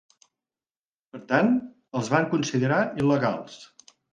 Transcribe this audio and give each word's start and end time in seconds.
Per 1.11 1.21
tant, 1.33 1.53
els 2.01 2.11
van 2.17 2.27
considerar 2.35 2.83
il·legals. 3.05 3.63